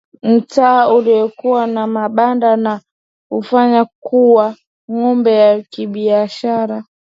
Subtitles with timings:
[0.23, 2.81] Mtaa uliokuwa wa mabanda na
[3.31, 4.55] kuufanya kuwa
[4.91, 6.83] ngome ya kibiashara